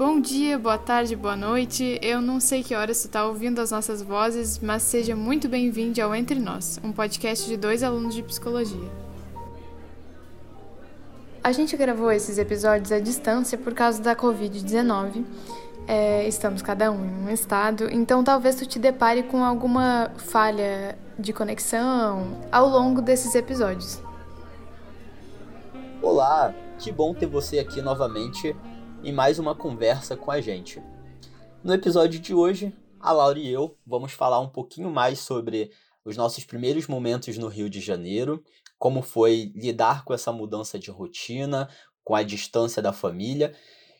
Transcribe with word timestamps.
Bom 0.00 0.18
dia, 0.18 0.58
boa 0.58 0.78
tarde, 0.78 1.14
boa 1.14 1.36
noite. 1.36 1.98
Eu 2.00 2.22
não 2.22 2.40
sei 2.40 2.62
que 2.62 2.74
horas 2.74 2.96
você 2.96 3.06
está 3.06 3.26
ouvindo 3.26 3.60
as 3.60 3.70
nossas 3.70 4.00
vozes, 4.00 4.58
mas 4.58 4.82
seja 4.82 5.14
muito 5.14 5.46
bem-vindo 5.46 6.00
ao 6.00 6.14
Entre 6.14 6.40
Nós, 6.40 6.80
um 6.82 6.90
podcast 6.90 7.46
de 7.46 7.54
dois 7.58 7.82
alunos 7.82 8.14
de 8.14 8.22
psicologia. 8.22 8.88
A 11.44 11.52
gente 11.52 11.76
gravou 11.76 12.10
esses 12.10 12.38
episódios 12.38 12.90
à 12.90 12.98
distância 12.98 13.58
por 13.58 13.74
causa 13.74 14.02
da 14.02 14.16
Covid-19. 14.16 15.22
É, 15.86 16.26
estamos 16.26 16.62
cada 16.62 16.90
um 16.90 17.04
em 17.04 17.26
um 17.26 17.28
estado, 17.28 17.86
então 17.92 18.24
talvez 18.24 18.56
tu 18.56 18.64
te 18.64 18.78
depare 18.78 19.24
com 19.24 19.44
alguma 19.44 20.12
falha 20.16 20.98
de 21.18 21.34
conexão 21.34 22.38
ao 22.50 22.70
longo 22.70 23.02
desses 23.02 23.34
episódios. 23.34 24.00
Olá, 26.00 26.54
que 26.78 26.90
bom 26.90 27.12
ter 27.12 27.26
você 27.26 27.58
aqui 27.58 27.82
novamente 27.82 28.56
em 29.02 29.12
mais 29.12 29.38
uma 29.38 29.54
conversa 29.54 30.14
com 30.14 30.30
a 30.30 30.40
gente. 30.40 30.82
No 31.64 31.72
episódio 31.72 32.20
de 32.20 32.34
hoje, 32.34 32.72
a 32.98 33.12
Laura 33.12 33.38
e 33.38 33.48
eu 33.48 33.78
vamos 33.86 34.12
falar 34.12 34.40
um 34.40 34.48
pouquinho 34.48 34.90
mais 34.90 35.20
sobre 35.20 35.70
os 36.04 36.18
nossos 36.18 36.44
primeiros 36.44 36.86
momentos 36.86 37.38
no 37.38 37.48
Rio 37.48 37.70
de 37.70 37.80
Janeiro, 37.80 38.44
como 38.78 39.00
foi 39.00 39.52
lidar 39.54 40.04
com 40.04 40.12
essa 40.12 40.30
mudança 40.30 40.78
de 40.78 40.90
rotina, 40.90 41.68
com 42.04 42.14
a 42.14 42.22
distância 42.22 42.82
da 42.82 42.92
família 42.92 43.54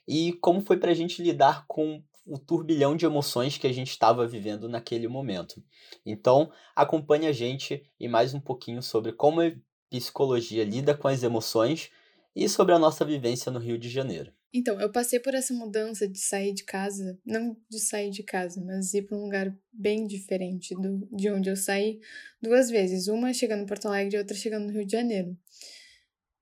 e 0.06 0.34
como 0.34 0.60
foi 0.60 0.76
para 0.76 0.90
a 0.90 0.94
gente 0.94 1.22
lidar 1.22 1.64
com 1.66 2.02
o 2.26 2.38
turbilhão 2.38 2.94
de 2.94 3.06
emoções 3.06 3.56
que 3.56 3.66
a 3.66 3.72
gente 3.72 3.90
estava 3.90 4.26
vivendo 4.26 4.68
naquele 4.68 5.08
momento. 5.08 5.62
Então, 6.04 6.52
acompanhe 6.76 7.26
a 7.26 7.32
gente 7.32 7.82
e 7.98 8.06
mais 8.06 8.34
um 8.34 8.40
pouquinho 8.40 8.82
sobre 8.82 9.12
como 9.12 9.40
a 9.40 9.50
psicologia 9.88 10.62
lida 10.62 10.94
com 10.94 11.08
as 11.08 11.22
emoções 11.22 11.90
e 12.36 12.48
sobre 12.48 12.74
a 12.74 12.78
nossa 12.78 13.04
vivência 13.04 13.50
no 13.50 13.58
Rio 13.58 13.78
de 13.78 13.88
Janeiro. 13.88 14.32
Então, 14.52 14.80
eu 14.80 14.90
passei 14.90 15.20
por 15.20 15.34
essa 15.34 15.54
mudança 15.54 16.08
de 16.08 16.18
sair 16.18 16.52
de 16.52 16.64
casa, 16.64 17.18
não 17.24 17.56
de 17.68 17.78
sair 17.78 18.10
de 18.10 18.22
casa, 18.24 18.60
mas 18.60 18.92
ir 18.94 19.02
para 19.02 19.16
um 19.16 19.22
lugar 19.22 19.56
bem 19.72 20.06
diferente 20.06 20.74
do, 20.74 21.08
de 21.12 21.30
onde 21.30 21.48
eu 21.48 21.56
saí 21.56 22.00
duas 22.42 22.68
vezes, 22.68 23.06
uma 23.06 23.32
chegando 23.32 23.62
em 23.62 23.66
Porto 23.66 23.86
Alegre 23.86 24.16
e 24.16 24.18
outra 24.18 24.36
chegando 24.36 24.66
no 24.66 24.72
Rio 24.72 24.84
de 24.84 24.92
Janeiro. 24.92 25.38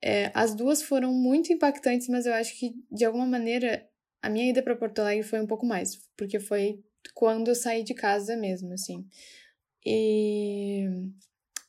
É, 0.03 0.31
as 0.35 0.55
duas 0.55 0.81
foram 0.81 1.13
muito 1.13 1.53
impactantes, 1.53 2.09
mas 2.09 2.25
eu 2.25 2.33
acho 2.33 2.59
que 2.59 2.75
de 2.91 3.05
alguma 3.05 3.27
maneira 3.27 3.87
a 4.23 4.31
minha 4.31 4.49
ida 4.49 4.63
para 4.63 4.77
Porto 4.77 5.01
Alegre 5.01 5.23
foi 5.23 5.41
um 5.41 5.47
pouco 5.47 5.67
mais, 5.67 5.97
porque 6.17 6.41
foi 6.41 6.83
quando 7.15 7.49
eu 7.49 7.55
saí 7.55 7.83
de 7.85 7.95
casa 7.95 8.37
mesmo, 8.37 8.73
assim. 8.73 9.07
E, 9.85 10.87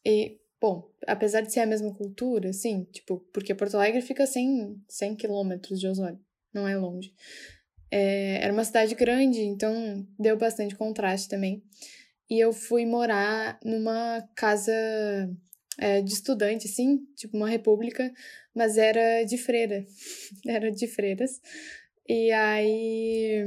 e 0.05 0.39
Bom, 0.61 0.91
apesar 1.07 1.41
de 1.41 1.53
ser 1.53 1.61
a 1.61 1.65
mesma 1.65 1.93
cultura, 1.93 2.51
sim, 2.51 2.83
tipo, 2.91 3.19
porque 3.31 3.55
Porto 3.55 3.75
Alegre 3.75 4.01
fica 4.01 4.23
a 4.23 4.27
100, 4.27 4.83
100 4.89 5.15
quilômetros 5.15 5.79
de 5.79 5.87
Osório, 5.87 6.19
não 6.53 6.67
é 6.67 6.75
longe. 6.75 7.14
É, 7.92 8.44
era 8.44 8.53
uma 8.53 8.64
cidade 8.64 8.94
grande, 8.95 9.42
então 9.42 10.05
deu 10.17 10.38
bastante 10.38 10.75
contraste 10.75 11.28
também. 11.30 11.64
E 12.30 12.39
eu 12.39 12.53
fui 12.53 12.86
morar 12.86 13.59
numa 13.64 14.22
casa 14.36 14.72
é, 15.80 16.02
de 16.02 16.14
estudante, 16.14 16.67
assim, 16.67 17.00
tipo 17.16 17.36
uma 17.36 17.50
república, 17.50 18.11
mas 18.53 18.77
era 18.77 19.23
de 19.23 19.38
freira, 19.38 19.86
era 20.45 20.72
de 20.72 20.88
freiras. 20.88 21.42
E 22.08 22.31
aí 22.31 23.44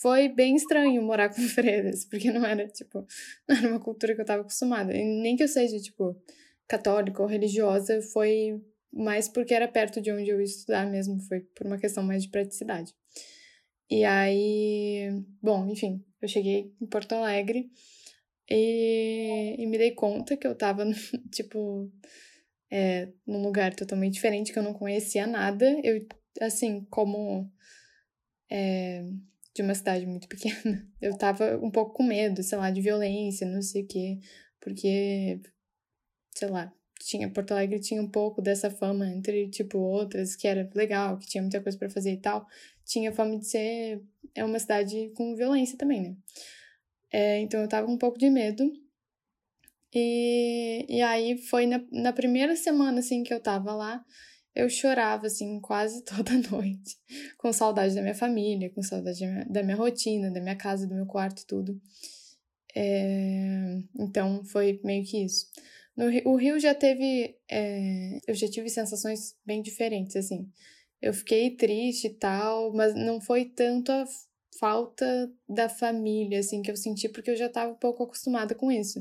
foi 0.00 0.28
bem 0.28 0.54
estranho 0.54 1.02
morar 1.02 1.28
com 1.28 1.42
freiras, 1.48 2.04
porque 2.04 2.30
não 2.30 2.44
era, 2.46 2.66
tipo, 2.68 3.06
não 3.48 3.56
era 3.56 3.68
uma 3.68 3.80
cultura 3.80 4.14
que 4.14 4.20
eu 4.20 4.26
tava 4.26 4.42
acostumada. 4.42 4.94
E 4.94 5.04
nem 5.04 5.36
que 5.36 5.42
eu 5.42 5.48
seja, 5.48 5.78
tipo, 5.78 6.16
católica 6.66 7.22
ou 7.22 7.28
religiosa, 7.28 8.00
foi 8.00 8.60
mais 8.92 9.28
porque 9.28 9.54
era 9.54 9.68
perto 9.68 10.00
de 10.00 10.10
onde 10.10 10.30
eu 10.30 10.38
ia 10.38 10.44
estudar 10.44 10.86
mesmo, 10.86 11.20
foi 11.22 11.40
por 11.40 11.66
uma 11.66 11.78
questão 11.78 12.02
mais 12.02 12.22
de 12.22 12.30
praticidade. 12.30 12.94
E 13.90 14.04
aí, 14.04 15.08
bom, 15.42 15.66
enfim, 15.70 16.04
eu 16.20 16.28
cheguei 16.28 16.74
em 16.80 16.86
Porto 16.86 17.12
Alegre 17.12 17.70
e, 18.50 19.56
e 19.58 19.66
me 19.66 19.78
dei 19.78 19.92
conta 19.92 20.36
que 20.36 20.46
eu 20.46 20.54
tava, 20.54 20.84
tipo, 21.32 21.90
é, 22.70 23.10
num 23.26 23.42
lugar 23.42 23.74
totalmente 23.74 24.14
diferente, 24.14 24.52
que 24.52 24.58
eu 24.58 24.62
não 24.62 24.74
conhecia 24.74 25.26
nada. 25.26 25.64
Eu, 25.82 26.06
assim, 26.40 26.84
como 26.90 27.50
é, 28.50 29.04
de 29.54 29.62
uma 29.62 29.74
cidade 29.74 30.06
muito 30.06 30.28
pequena, 30.28 30.86
eu 31.00 31.16
tava 31.16 31.58
um 31.58 31.70
pouco 31.70 31.94
com 31.94 32.02
medo, 32.02 32.42
sei 32.42 32.58
lá, 32.58 32.70
de 32.70 32.80
violência, 32.80 33.46
não 33.46 33.62
sei 33.62 33.82
o 33.82 33.86
quê, 33.86 34.18
porque, 34.60 35.40
sei 36.34 36.48
lá, 36.48 36.72
tinha 36.98 37.30
Porto 37.30 37.52
Alegre 37.52 37.80
tinha 37.80 38.02
um 38.02 38.08
pouco 38.08 38.42
dessa 38.42 38.70
fama 38.70 39.06
entre 39.08 39.48
tipo 39.48 39.78
outras 39.78 40.36
que 40.36 40.46
era 40.46 40.68
legal, 40.74 41.18
que 41.18 41.26
tinha 41.26 41.42
muita 41.42 41.60
coisa 41.60 41.78
para 41.78 41.90
fazer 41.90 42.12
e 42.12 42.20
tal, 42.20 42.46
tinha 42.84 43.12
fama 43.12 43.38
de 43.38 43.46
ser 43.46 44.02
é 44.34 44.44
uma 44.44 44.58
cidade 44.58 45.10
com 45.14 45.34
violência 45.34 45.76
também, 45.76 46.02
né? 46.02 46.16
É, 47.12 47.40
então 47.40 47.60
eu 47.60 47.68
tava 47.68 47.86
com 47.86 47.94
um 47.94 47.98
pouco 47.98 48.18
de 48.18 48.30
medo. 48.30 48.70
E, 49.94 50.84
e 50.88 51.00
aí 51.02 51.38
foi 51.38 51.66
na, 51.66 51.82
na 51.90 52.12
primeira 52.12 52.54
semana 52.56 52.98
assim 53.00 53.22
que 53.22 53.32
eu 53.32 53.40
tava 53.40 53.74
lá, 53.74 54.04
eu 54.58 54.68
chorava, 54.68 55.28
assim, 55.28 55.60
quase 55.60 56.02
toda 56.04 56.32
noite, 56.50 56.96
com 57.38 57.52
saudade 57.52 57.94
da 57.94 58.02
minha 58.02 58.14
família, 58.14 58.70
com 58.70 58.82
saudade 58.82 59.20
da 59.20 59.26
minha, 59.26 59.44
da 59.44 59.62
minha 59.62 59.76
rotina, 59.76 60.30
da 60.32 60.40
minha 60.40 60.56
casa, 60.56 60.86
do 60.86 60.94
meu 60.94 61.06
quarto, 61.06 61.46
tudo. 61.46 61.80
É... 62.74 63.78
Então, 63.98 64.44
foi 64.44 64.80
meio 64.82 65.04
que 65.04 65.24
isso. 65.24 65.46
No 65.98 66.06
o 66.30 66.36
Rio 66.36 66.60
já 66.60 66.76
teve. 66.76 67.36
É... 67.50 68.20
Eu 68.28 68.34
já 68.34 68.48
tive 68.48 68.70
sensações 68.70 69.36
bem 69.44 69.60
diferentes, 69.60 70.14
assim. 70.14 70.48
Eu 71.02 71.12
fiquei 71.12 71.56
triste 71.56 72.06
e 72.06 72.14
tal, 72.14 72.72
mas 72.72 72.94
não 72.94 73.20
foi 73.20 73.46
tanto 73.46 73.90
a 73.90 74.04
falta 74.60 75.32
da 75.48 75.68
família, 75.68 76.38
assim, 76.38 76.62
que 76.62 76.70
eu 76.70 76.76
senti, 76.76 77.08
porque 77.08 77.32
eu 77.32 77.36
já 77.36 77.46
estava 77.46 77.72
um 77.72 77.76
pouco 77.76 78.04
acostumada 78.04 78.54
com 78.54 78.70
isso. 78.70 79.00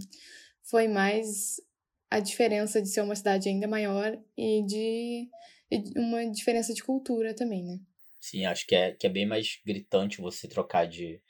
Foi 0.63 0.87
mais 0.87 1.61
a 2.09 2.19
diferença 2.19 2.81
de 2.81 2.89
ser 2.89 3.01
uma 3.01 3.15
cidade 3.15 3.47
ainda 3.47 3.67
maior 3.67 4.17
e 4.35 4.63
de, 4.65 5.29
e 5.71 5.99
uma 5.99 6.25
diferença 6.31 6.73
de 6.73 6.83
cultura 6.83 7.33
também, 7.33 7.63
né? 7.63 7.79
Sim, 8.19 8.45
acho 8.45 8.65
que 8.65 8.75
é, 8.75 8.91
que 8.91 9.05
é 9.05 9.09
bem 9.09 9.25
mais 9.25 9.59
gritante 9.65 10.21
você 10.21 10.47
trocar 10.47 10.87
de, 10.87 11.21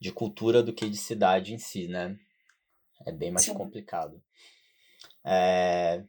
de 0.00 0.10
cultura 0.10 0.62
do 0.62 0.72
que 0.72 0.88
de 0.88 0.96
cidade 0.96 1.52
em 1.52 1.58
si, 1.58 1.86
né? 1.86 2.18
É 3.06 3.12
bem 3.12 3.30
mais 3.30 3.46
Sim. 3.46 3.54
complicado. 3.54 4.22
É, 5.24 6.04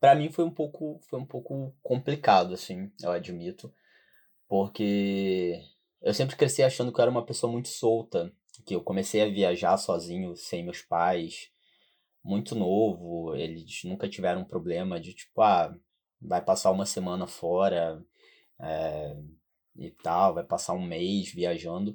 para 0.00 0.14
mim 0.14 0.30
foi 0.30 0.44
um 0.44 0.50
pouco 0.50 1.00
foi 1.08 1.18
um 1.20 1.26
pouco 1.26 1.74
complicado 1.82 2.54
assim, 2.54 2.90
eu 3.02 3.10
admito, 3.12 3.72
porque 4.48 5.60
eu 6.02 6.14
sempre 6.14 6.36
cresci 6.36 6.62
achando 6.62 6.92
que 6.92 7.00
eu 7.00 7.02
era 7.02 7.10
uma 7.10 7.26
pessoa 7.26 7.50
muito 7.52 7.68
solta, 7.68 8.32
que 8.66 8.74
eu 8.74 8.82
comecei 8.82 9.22
a 9.22 9.28
viajar 9.28 9.76
sozinho, 9.78 10.36
sem 10.36 10.64
meus 10.64 10.82
pais, 10.82 11.50
muito 12.24 12.54
novo, 12.54 13.34
eles 13.36 13.84
nunca 13.84 14.08
tiveram 14.08 14.42
um 14.42 14.44
problema 14.44 15.00
de 15.00 15.12
tipo, 15.14 15.42
ah, 15.42 15.74
vai 16.20 16.42
passar 16.42 16.70
uma 16.70 16.86
semana 16.86 17.26
fora 17.26 18.02
é, 18.60 19.16
e 19.76 19.90
tal, 19.90 20.34
vai 20.34 20.44
passar 20.44 20.74
um 20.74 20.84
mês 20.86 21.32
viajando. 21.32 21.94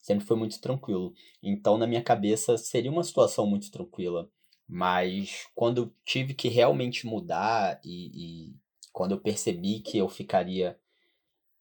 Sempre 0.00 0.24
foi 0.26 0.36
muito 0.36 0.60
tranquilo. 0.60 1.12
Então, 1.42 1.76
na 1.78 1.86
minha 1.86 2.02
cabeça, 2.02 2.56
seria 2.58 2.90
uma 2.90 3.04
situação 3.04 3.46
muito 3.46 3.70
tranquila. 3.70 4.30
Mas 4.72 5.48
quando 5.52 5.92
tive 6.04 6.32
que 6.32 6.48
realmente 6.48 7.04
mudar 7.04 7.80
e, 7.84 8.50
e 8.52 8.56
quando 8.92 9.10
eu 9.10 9.20
percebi 9.20 9.80
que 9.80 9.98
eu 9.98 10.08
ficaria 10.08 10.78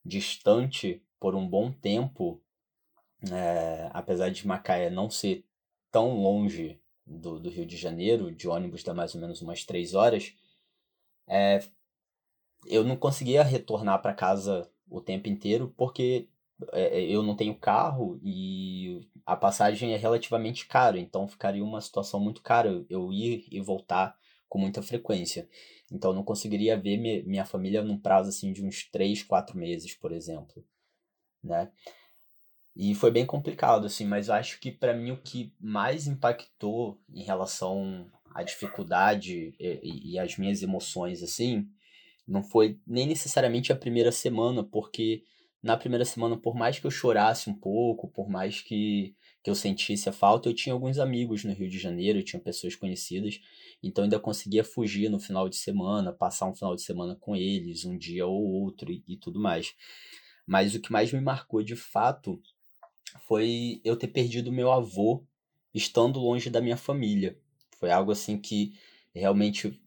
distante 0.05 1.01
por 1.19 1.33
um 1.33 1.47
bom 1.47 1.71
tempo, 1.71 2.39
é, 3.31 3.89
apesar 3.93 4.29
de 4.29 4.45
Macaé 4.45 4.91
não 4.91 5.09
ser 5.09 5.43
tão 5.91 6.21
longe 6.21 6.79
do, 7.03 7.39
do 7.39 7.49
Rio 7.49 7.65
de 7.65 7.77
Janeiro, 7.77 8.31
de 8.31 8.47
ônibus 8.47 8.83
dá 8.83 8.93
mais 8.93 9.15
ou 9.15 9.21
menos 9.21 9.41
umas 9.41 9.65
três 9.65 9.95
horas, 9.95 10.35
é, 11.27 11.63
eu 12.67 12.83
não 12.83 12.95
conseguia 12.95 13.41
retornar 13.41 14.03
para 14.03 14.13
casa 14.13 14.71
o 14.87 15.01
tempo 15.01 15.27
inteiro 15.27 15.73
porque 15.75 16.27
eu 17.07 17.23
não 17.23 17.35
tenho 17.35 17.55
carro 17.55 18.19
e 18.21 19.07
a 19.25 19.35
passagem 19.35 19.93
é 19.93 19.97
relativamente 19.97 20.67
cara, 20.67 20.99
então 20.99 21.27
ficaria 21.27 21.63
uma 21.63 21.81
situação 21.81 22.19
muito 22.19 22.41
cara 22.41 22.85
eu 22.89 23.11
ir 23.13 23.47
e 23.51 23.61
voltar 23.61 24.17
com 24.47 24.57
muita 24.59 24.81
frequência. 24.81 25.47
Então 25.91 26.13
não 26.13 26.23
conseguiria 26.23 26.77
ver 26.77 26.97
minha 26.97 27.45
família 27.45 27.83
num 27.83 27.97
prazo 27.97 28.29
assim 28.29 28.51
de 28.51 28.63
uns 28.63 28.89
3, 28.91 29.23
4 29.23 29.57
meses, 29.57 29.93
por 29.93 30.11
exemplo, 30.11 30.65
né? 31.43 31.71
E 32.75 32.95
foi 32.95 33.11
bem 33.11 33.25
complicado, 33.25 33.85
assim, 33.85 34.05
mas 34.05 34.29
acho 34.29 34.59
que 34.59 34.71
para 34.71 34.93
mim 34.93 35.11
o 35.11 35.21
que 35.21 35.53
mais 35.59 36.07
impactou 36.07 36.99
em 37.13 37.23
relação 37.23 38.09
à 38.33 38.41
dificuldade 38.41 39.53
e, 39.59 40.13
e 40.13 40.19
as 40.19 40.37
minhas 40.37 40.61
emoções, 40.61 41.21
assim, 41.21 41.67
não 42.27 42.43
foi 42.43 42.79
nem 42.87 43.07
necessariamente 43.07 43.73
a 43.73 43.75
primeira 43.75 44.11
semana, 44.11 44.63
porque 44.63 45.23
na 45.61 45.75
primeira 45.75 46.05
semana, 46.05 46.37
por 46.37 46.55
mais 46.55 46.79
que 46.79 46.87
eu 46.87 46.91
chorasse 46.91 47.49
um 47.49 47.53
pouco, 47.53 48.07
por 48.07 48.29
mais 48.29 48.61
que, 48.61 49.15
que 49.43 49.49
eu 49.49 49.55
sentisse 49.55 50.07
a 50.07 50.13
falta, 50.13 50.47
eu 50.47 50.53
tinha 50.53 50.73
alguns 50.73 50.97
amigos 50.99 51.43
no 51.43 51.53
Rio 51.53 51.69
de 51.69 51.77
Janeiro, 51.77 52.19
eu 52.19 52.23
tinha 52.23 52.39
pessoas 52.41 52.75
conhecidas, 52.75 53.41
então 53.83 54.05
ainda 54.05 54.19
conseguia 54.19 54.63
fugir 54.63 55.09
no 55.09 55.19
final 55.19 55.49
de 55.49 55.57
semana, 55.57 56.13
passar 56.13 56.45
um 56.45 56.55
final 56.55 56.75
de 56.75 56.81
semana 56.81 57.15
com 57.15 57.35
eles, 57.35 57.83
um 57.83 57.97
dia 57.97 58.25
ou 58.25 58.41
outro 58.41 58.91
e, 58.91 59.03
e 59.07 59.17
tudo 59.17 59.39
mais. 59.39 59.73
Mas 60.47 60.73
o 60.73 60.79
que 60.79 60.91
mais 60.91 61.11
me 61.11 61.19
marcou 61.19 61.61
de 61.61 61.75
fato 61.75 62.41
foi 63.27 63.81
eu 63.83 63.97
ter 63.97 64.07
perdido 64.07 64.51
meu 64.51 64.71
avô 64.71 65.25
estando 65.73 66.19
longe 66.19 66.49
da 66.49 66.61
minha 66.61 66.77
família. 66.77 67.37
Foi 67.79 67.91
algo 67.91 68.11
assim 68.11 68.39
que 68.39 68.73
realmente 69.13 69.79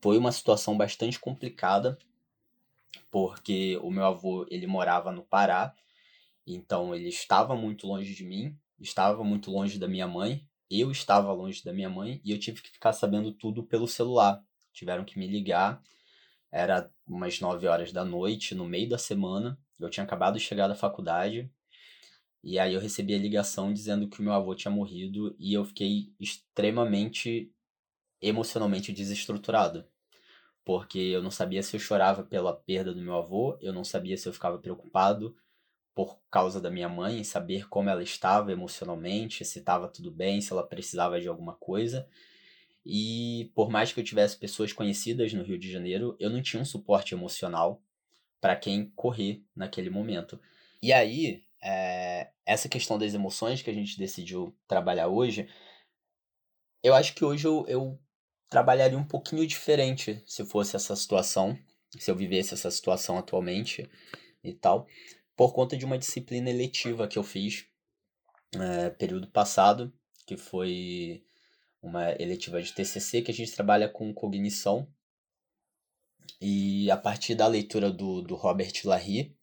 foi 0.00 0.16
uma 0.16 0.32
situação 0.32 0.76
bastante 0.76 1.18
complicada, 1.18 1.98
porque 3.10 3.78
o 3.82 3.90
meu 3.90 4.04
avô 4.04 4.46
ele 4.50 4.66
morava 4.66 5.12
no 5.12 5.22
Pará, 5.22 5.74
então 6.46 6.94
ele 6.94 7.08
estava 7.08 7.54
muito 7.56 7.86
longe 7.86 8.14
de 8.14 8.24
mim, 8.24 8.56
estava 8.80 9.22
muito 9.24 9.50
longe 9.50 9.78
da 9.78 9.88
minha 9.88 10.06
mãe, 10.06 10.46
eu 10.70 10.90
estava 10.90 11.32
longe 11.32 11.64
da 11.64 11.72
minha 11.72 11.88
mãe 11.88 12.20
e 12.24 12.30
eu 12.30 12.38
tive 12.38 12.60
que 12.62 12.70
ficar 12.70 12.92
sabendo 12.92 13.32
tudo 13.32 13.64
pelo 13.64 13.88
celular. 13.88 14.42
Tiveram 14.72 15.04
que 15.04 15.18
me 15.18 15.26
ligar, 15.26 15.82
era 16.52 16.90
umas 17.06 17.40
9 17.40 17.66
horas 17.66 17.92
da 17.92 18.04
noite, 18.04 18.54
no 18.54 18.64
meio 18.64 18.88
da 18.88 18.98
semana, 18.98 19.58
eu 19.78 19.90
tinha 19.90 20.04
acabado 20.04 20.34
de 20.34 20.44
chegar 20.44 20.68
da 20.68 20.74
faculdade, 20.74 21.50
e 22.42 22.58
aí 22.58 22.74
eu 22.74 22.80
recebi 22.80 23.14
a 23.14 23.18
ligação 23.18 23.72
dizendo 23.72 24.08
que 24.08 24.20
o 24.20 24.22
meu 24.22 24.32
avô 24.32 24.54
tinha 24.54 24.70
morrido 24.70 25.34
e 25.38 25.52
eu 25.52 25.64
fiquei 25.64 26.12
extremamente 26.20 27.52
emocionalmente 28.22 28.92
desestruturado. 28.92 29.84
Porque 30.68 30.98
eu 30.98 31.22
não 31.22 31.30
sabia 31.30 31.62
se 31.62 31.74
eu 31.74 31.80
chorava 31.80 32.22
pela 32.22 32.52
perda 32.54 32.92
do 32.92 33.00
meu 33.00 33.14
avô, 33.14 33.56
eu 33.58 33.72
não 33.72 33.82
sabia 33.82 34.18
se 34.18 34.28
eu 34.28 34.34
ficava 34.34 34.58
preocupado 34.58 35.34
por 35.94 36.20
causa 36.30 36.60
da 36.60 36.70
minha 36.70 36.90
mãe, 36.90 37.24
saber 37.24 37.66
como 37.70 37.88
ela 37.88 38.02
estava 38.02 38.52
emocionalmente, 38.52 39.46
se 39.46 39.60
estava 39.60 39.88
tudo 39.88 40.10
bem, 40.10 40.42
se 40.42 40.52
ela 40.52 40.62
precisava 40.62 41.18
de 41.22 41.26
alguma 41.26 41.54
coisa. 41.54 42.06
E 42.84 43.50
por 43.54 43.70
mais 43.70 43.94
que 43.94 44.00
eu 44.00 44.04
tivesse 44.04 44.36
pessoas 44.36 44.70
conhecidas 44.70 45.32
no 45.32 45.42
Rio 45.42 45.58
de 45.58 45.72
Janeiro, 45.72 46.14
eu 46.20 46.28
não 46.28 46.42
tinha 46.42 46.60
um 46.60 46.66
suporte 46.66 47.14
emocional 47.14 47.82
para 48.38 48.54
quem 48.54 48.92
correr 48.94 49.42
naquele 49.56 49.88
momento. 49.88 50.38
E 50.82 50.92
aí, 50.92 51.46
é, 51.62 52.28
essa 52.44 52.68
questão 52.68 52.98
das 52.98 53.14
emoções 53.14 53.62
que 53.62 53.70
a 53.70 53.74
gente 53.74 53.98
decidiu 53.98 54.54
trabalhar 54.66 55.08
hoje, 55.08 55.48
eu 56.82 56.94
acho 56.94 57.14
que 57.14 57.24
hoje 57.24 57.46
eu, 57.46 57.64
eu 57.66 57.98
trabalharia 58.48 58.98
um 58.98 59.04
pouquinho 59.04 59.46
diferente 59.46 60.22
se 60.26 60.44
fosse 60.44 60.76
essa 60.76 60.96
situação, 60.96 61.58
se 61.98 62.10
eu 62.10 62.16
vivesse 62.16 62.54
essa 62.54 62.70
situação 62.70 63.18
atualmente 63.18 63.88
e 64.42 64.52
tal, 64.52 64.86
por 65.36 65.52
conta 65.52 65.76
de 65.76 65.84
uma 65.84 65.98
disciplina 65.98 66.50
eletiva 66.50 67.06
que 67.06 67.18
eu 67.18 67.22
fiz 67.22 67.66
é, 68.54 68.90
período 68.90 69.28
passado, 69.28 69.92
que 70.26 70.36
foi 70.36 71.24
uma 71.82 72.10
eletiva 72.20 72.60
de 72.60 72.72
TCC 72.72 73.22
que 73.22 73.30
a 73.30 73.34
gente 73.34 73.52
trabalha 73.52 73.88
com 73.88 74.12
cognição. 74.12 74.88
E 76.40 76.90
a 76.90 76.96
partir 76.96 77.34
da 77.34 77.46
leitura 77.46 77.90
do, 77.90 78.22
do 78.22 78.34
Robert 78.34 78.72
Lahire, 78.84 79.36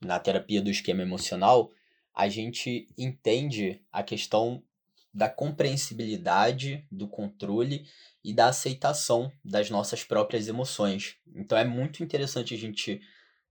na 0.00 0.18
terapia 0.18 0.60
do 0.60 0.70
esquema 0.70 1.02
emocional, 1.02 1.70
a 2.14 2.28
gente 2.28 2.88
entende 2.96 3.80
a 3.92 4.02
questão 4.02 4.62
da 5.16 5.30
compreensibilidade, 5.30 6.86
do 6.92 7.08
controle 7.08 7.88
e 8.22 8.34
da 8.34 8.48
aceitação 8.48 9.32
das 9.42 9.70
nossas 9.70 10.04
próprias 10.04 10.46
emoções. 10.46 11.16
Então 11.34 11.56
é 11.56 11.64
muito 11.64 12.04
interessante 12.04 12.52
a 12.52 12.58
gente 12.58 13.00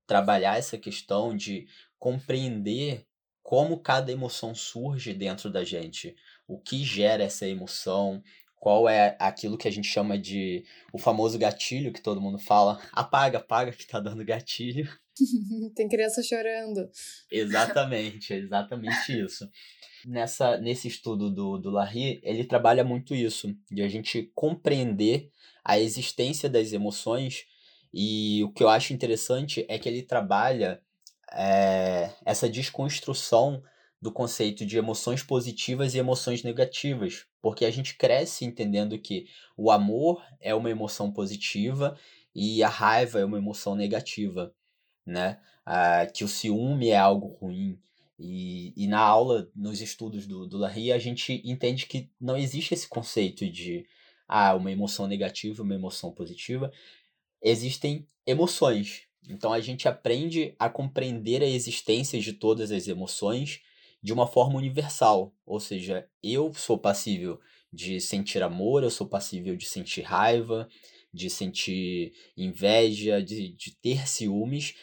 trabalhar 0.06 0.60
essa 0.60 0.78
questão 0.78 1.36
de 1.36 1.68
compreender 1.98 3.08
como 3.42 3.80
cada 3.80 4.12
emoção 4.12 4.54
surge 4.54 5.12
dentro 5.12 5.50
da 5.50 5.64
gente, 5.64 6.16
o 6.48 6.60
que 6.60 6.84
gera 6.84 7.24
essa 7.24 7.48
emoção, 7.48 8.22
qual 8.66 8.90
é 8.90 9.16
aquilo 9.20 9.60
que 9.60 9.68
a 9.68 9.72
gente 9.72 9.88
chama 9.88 10.18
de 10.18 10.66
o 10.92 10.98
famoso 10.98 11.38
gatilho 11.38 11.94
que 11.94 12.02
todo 12.02 12.20
mundo 12.20 12.40
fala, 12.40 12.82
apaga, 12.92 13.38
apaga 13.38 13.72
que 13.72 13.86
tá 13.86 14.00
dando 14.00 14.26
gatilho. 14.26 14.92
Tem 15.76 15.88
criança 15.88 16.24
chorando. 16.24 16.90
Exatamente, 17.32 18.34
é 18.34 18.38
exatamente 18.38 19.24
isso. 19.24 19.48
Nessa, 20.04 20.58
nesse 20.58 20.88
estudo 20.88 21.30
do, 21.30 21.60
do 21.60 21.70
Larry, 21.70 22.20
ele 22.24 22.44
trabalha 22.44 22.84
muito 22.84 23.14
isso, 23.14 23.56
de 23.70 23.84
a 23.84 23.88
gente 23.88 24.32
compreender 24.34 25.30
a 25.64 25.78
existência 25.78 26.50
das 26.50 26.74
emoções, 26.74 27.46
e 27.94 28.44
o 28.44 28.52
que 28.52 28.64
eu 28.64 28.70
acho 28.70 28.94
interessante 28.94 29.64
é 29.70 29.78
que 29.78 29.88
ele 29.88 30.02
trabalha 30.02 30.82
é, 31.32 32.10
essa 32.26 32.50
desconstrução 32.50 33.62
do 34.06 34.12
conceito 34.12 34.64
de 34.64 34.78
emoções 34.78 35.24
positivas 35.24 35.96
e 35.96 35.98
emoções 35.98 36.44
negativas, 36.44 37.26
porque 37.42 37.66
a 37.66 37.72
gente 37.72 37.98
cresce 37.98 38.46
entendendo 38.46 39.00
que 39.00 39.26
o 39.58 39.72
amor 39.72 40.24
é 40.40 40.54
uma 40.54 40.70
emoção 40.70 41.12
positiva 41.12 41.98
e 42.36 42.62
a 42.62 42.70
raiva 42.70 43.20
é 43.20 43.26
uma 43.26 43.40
emoção 43.40 43.76
negativa 43.76 44.54
né? 45.04 45.40
Ah, 45.66 46.06
que 46.06 46.24
o 46.24 46.28
ciúme 46.28 46.90
é 46.90 46.98
algo 46.98 47.28
ruim. 47.40 47.80
E, 48.20 48.74
e 48.78 48.88
na 48.88 49.00
aula, 49.00 49.50
nos 49.56 49.82
estudos 49.82 50.28
do, 50.28 50.48
do 50.48 50.58
Larry, 50.58 50.92
a 50.92 51.00
gente 51.00 51.42
entende 51.44 51.88
que 51.88 52.10
não 52.22 52.38
existe 52.38 52.76
esse 52.76 52.88
conceito 52.88 53.50
de 53.50 53.88
ah, 54.28 54.54
uma 54.56 54.72
emoção 54.72 55.08
negativa, 55.08 55.64
uma 55.64 55.76
emoção 55.76 56.12
positiva. 56.12 56.72
Existem 57.42 58.08
emoções. 58.26 59.08
Então 59.28 59.52
a 59.52 59.60
gente 59.60 59.88
aprende 59.88 60.56
a 60.60 60.70
compreender 60.70 61.42
a 61.42 61.48
existência 61.48 62.20
de 62.20 62.34
todas 62.34 62.72
as 62.72 62.88
emoções 62.88 63.62
de 64.06 64.14
uma 64.14 64.28
forma 64.28 64.60
universal. 64.60 65.34
Ou 65.44 65.60
seja, 65.60 66.08
eu 66.22 66.54
sou 66.54 66.78
passível 66.78 67.40
de 67.74 68.00
sentir 68.00 68.44
amor, 68.44 68.84
eu 68.84 68.92
sou 68.92 69.08
passível 69.08 69.56
de 69.56 69.66
sentir 69.66 70.02
raiva, 70.04 70.70
de 71.12 71.28
sentir 71.28 72.14
inveja, 72.38 73.20
de, 73.20 73.50
de 73.56 73.76
ter 73.78 74.08
ciúmes, 74.08 74.76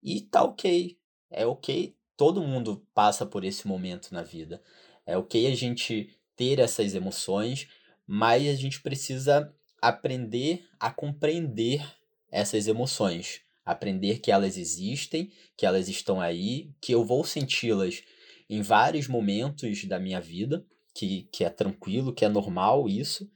e 0.00 0.20
tá 0.20 0.44
ok. 0.44 0.96
É 1.28 1.44
ok, 1.44 1.96
todo 2.16 2.40
mundo 2.40 2.86
passa 2.94 3.26
por 3.26 3.42
esse 3.42 3.66
momento 3.66 4.14
na 4.14 4.22
vida. 4.22 4.62
É 5.04 5.18
ok 5.18 5.48
a 5.48 5.54
gente 5.56 6.16
ter 6.36 6.60
essas 6.60 6.94
emoções, 6.94 7.66
mas 8.06 8.46
a 8.46 8.54
gente 8.54 8.80
precisa 8.80 9.52
aprender 9.82 10.64
a 10.78 10.88
compreender 10.92 11.84
essas 12.30 12.68
emoções. 12.68 13.40
Aprender 13.66 14.20
que 14.20 14.30
elas 14.30 14.56
existem, 14.56 15.32
que 15.56 15.66
elas 15.66 15.88
estão 15.88 16.20
aí, 16.20 16.70
que 16.80 16.92
eu 16.92 17.04
vou 17.04 17.24
senti-las 17.24 18.04
em 18.48 18.62
vários 18.62 19.06
momentos 19.06 19.84
da 19.84 19.98
minha 19.98 20.20
vida, 20.20 20.66
que, 20.94 21.24
que 21.32 21.44
é 21.44 21.50
tranquilo, 21.50 22.14
que 22.14 22.24
é 22.24 22.28
normal 22.28 22.88
isso, 22.88 23.30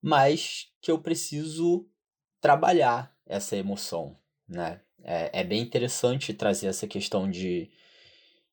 mas 0.00 0.70
que 0.80 0.90
eu 0.90 1.00
preciso 1.00 1.88
trabalhar 2.40 3.14
essa 3.26 3.56
emoção, 3.56 4.18
né? 4.48 4.80
É, 5.04 5.40
é 5.40 5.44
bem 5.44 5.60
interessante 5.60 6.32
trazer 6.32 6.68
essa 6.68 6.86
questão 6.86 7.28
de, 7.28 7.70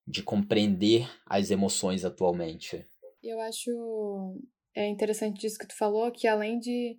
de 0.08 0.24
compreender 0.24 1.10
as 1.26 1.52
emoções 1.52 2.04
atualmente. 2.04 2.86
Eu 3.22 3.40
acho 3.42 3.72
é 4.76 4.88
interessante 4.88 5.40
disso 5.40 5.60
que 5.60 5.68
tu 5.68 5.78
falou, 5.78 6.12
que 6.12 6.28
além 6.28 6.60
de 6.60 6.98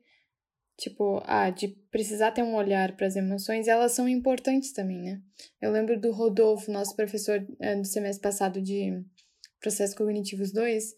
tipo, 0.81 1.23
ah, 1.27 1.51
de 1.51 1.69
precisar 1.91 2.33
ter 2.33 2.43
um 2.43 2.55
olhar 2.55 2.97
para 2.97 3.07
as 3.07 3.15
emoções, 3.15 3.69
elas 3.69 3.93
são 3.93 4.09
importantes 4.09 4.73
também, 4.73 5.03
né? 5.03 5.21
Eu 5.61 5.71
lembro 5.71 6.01
do 6.01 6.11
Rodolfo, 6.11 6.73
nosso 6.73 6.97
professor 6.97 7.47
é, 7.61 7.77
do 7.77 7.87
semestre 7.87 8.23
passado 8.23 8.63
de 8.63 9.05
Processos 9.61 9.95
Cognitivos 9.95 10.53
2, 10.53 10.95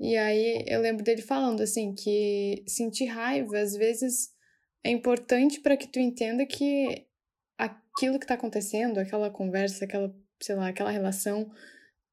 e 0.00 0.16
aí 0.16 0.64
eu 0.66 0.80
lembro 0.80 1.04
dele 1.04 1.20
falando 1.20 1.62
assim 1.62 1.94
que 1.94 2.64
sentir 2.66 3.06
raiva 3.06 3.58
às 3.58 3.74
vezes 3.74 4.30
é 4.82 4.90
importante 4.90 5.60
para 5.60 5.76
que 5.76 5.86
tu 5.86 5.98
entenda 5.98 6.46
que 6.46 7.06
aquilo 7.58 8.18
que 8.18 8.26
tá 8.26 8.34
acontecendo, 8.34 8.98
aquela 8.98 9.30
conversa, 9.30 9.84
aquela, 9.84 10.14
sei 10.40 10.54
lá, 10.54 10.68
aquela 10.68 10.90
relação, 10.90 11.50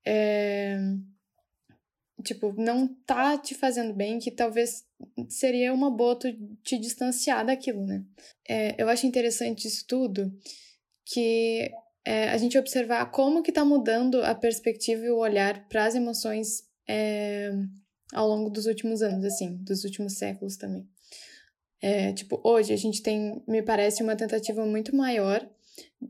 é, 0.05 0.77
tipo, 2.23 2.53
não 2.57 2.87
tá 3.05 3.37
te 3.37 3.55
fazendo 3.55 3.93
bem, 3.93 4.19
que 4.19 4.31
talvez 4.31 4.85
seria 5.29 5.73
uma 5.73 5.89
boa 5.89 6.15
tu 6.15 6.27
te 6.63 6.77
distanciar 6.77 7.45
daquilo, 7.45 7.85
né? 7.85 8.03
É, 8.47 8.81
eu 8.81 8.89
acho 8.89 9.05
interessante 9.05 9.67
isso 9.67 9.85
tudo, 9.87 10.31
que 11.05 11.71
é, 12.05 12.29
a 12.29 12.37
gente 12.37 12.57
observar 12.57 13.11
como 13.11 13.41
que 13.41 13.51
tá 13.51 13.63
mudando 13.63 14.21
a 14.23 14.35
perspectiva 14.35 15.05
e 15.05 15.09
o 15.09 15.17
olhar 15.17 15.67
para 15.67 15.85
as 15.85 15.95
emoções 15.95 16.63
é, 16.87 17.51
ao 18.13 18.27
longo 18.27 18.49
dos 18.49 18.65
últimos 18.65 19.01
anos, 19.01 19.23
assim, 19.25 19.55
dos 19.57 19.83
últimos 19.83 20.13
séculos 20.13 20.57
também. 20.57 20.87
É, 21.81 22.13
tipo, 22.13 22.39
hoje 22.43 22.71
a 22.73 22.77
gente 22.77 23.01
tem, 23.01 23.43
me 23.47 23.61
parece, 23.61 24.03
uma 24.03 24.15
tentativa 24.15 24.65
muito 24.65 24.95
maior 24.95 25.45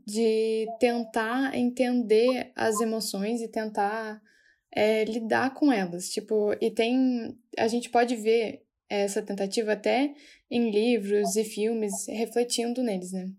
de 0.06 0.66
tentar 0.78 1.56
entender 1.56 2.52
as 2.54 2.80
emoções 2.80 3.40
e 3.40 3.48
tentar 3.48 4.22
é, 4.70 5.04
lidar 5.04 5.54
com 5.54 5.72
elas. 5.72 6.08
Tipo, 6.10 6.54
e 6.60 6.70
tem. 6.70 7.36
A 7.58 7.68
gente 7.68 7.90
pode 7.90 8.16
ver 8.16 8.63
essa 9.02 9.22
tentativa 9.22 9.72
até 9.72 10.14
em 10.50 10.70
livros 10.70 11.36
e 11.36 11.44
filmes 11.44 12.06
refletindo 12.08 12.82
neles, 12.82 13.12
né? 13.12 13.30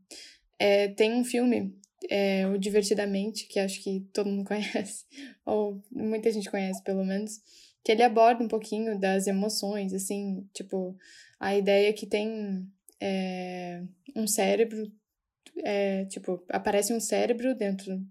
É, 0.58 0.88
tem 0.90 1.14
um 1.14 1.24
filme, 1.24 1.78
é, 2.10 2.48
o 2.48 2.58
Divertidamente, 2.58 3.48
que 3.48 3.60
acho 3.60 3.82
que 3.84 4.02
todo 4.14 4.30
mundo 4.30 4.46
conhece, 4.48 5.06
ou 5.46 5.82
muita 5.92 6.32
gente 6.32 6.50
conhece 6.50 6.84
pelo 6.84 7.06
menos, 7.06 7.42
que 7.84 7.92
ele 7.92 8.04
aborda 8.04 8.44
um 8.44 8.48
pouquinho 8.48 9.00
das 9.00 9.28
emoções, 9.28 9.94
assim, 9.94 10.48
tipo, 10.54 10.98
a 11.40 11.56
ideia 11.56 11.94
que 11.94 12.08
tem 12.08 12.68
é, 13.00 13.84
um 14.16 14.26
cérebro 14.26 14.92
é, 15.64 16.06
tipo, 16.06 16.44
aparece 16.50 16.94
um 16.94 17.00
cérebro 17.00 17.56
dentro 17.56 18.02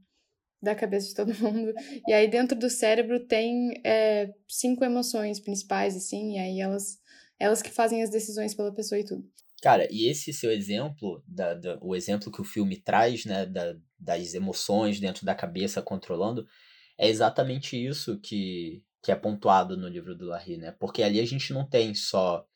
da 0.62 0.74
cabeça 0.74 1.08
de 1.08 1.14
todo 1.14 1.34
mundo. 1.40 1.74
E 2.06 2.12
aí 2.12 2.28
dentro 2.28 2.58
do 2.58 2.70
cérebro 2.70 3.20
tem 3.20 3.80
é, 3.84 4.32
cinco 4.48 4.84
emoções 4.84 5.40
principais, 5.40 5.96
assim, 5.96 6.34
e 6.34 6.38
aí 6.38 6.60
elas, 6.60 6.98
elas 7.38 7.62
que 7.62 7.70
fazem 7.70 8.02
as 8.02 8.10
decisões 8.10 8.54
pela 8.54 8.72
pessoa 8.72 8.98
e 8.98 9.04
tudo. 9.04 9.24
Cara, 9.62 9.88
e 9.90 10.08
esse 10.08 10.32
seu 10.32 10.52
exemplo, 10.52 11.22
da, 11.26 11.54
da, 11.54 11.78
o 11.80 11.96
exemplo 11.96 12.30
que 12.30 12.40
o 12.40 12.44
filme 12.44 12.76
traz, 12.76 13.24
né, 13.24 13.46
da, 13.46 13.74
das 13.98 14.34
emoções 14.34 15.00
dentro 15.00 15.24
da 15.24 15.34
cabeça 15.34 15.80
controlando, 15.80 16.46
é 16.98 17.08
exatamente 17.08 17.74
isso 17.82 18.20
que, 18.20 18.82
que 19.02 19.10
é 19.10 19.14
pontuado 19.14 19.76
no 19.76 19.88
livro 19.88 20.14
do 20.14 20.26
Larry, 20.26 20.58
né? 20.58 20.72
Porque 20.78 21.02
ali 21.02 21.18
a 21.18 21.26
gente 21.26 21.52
não 21.52 21.66
tem 21.66 21.94
só 21.94 22.46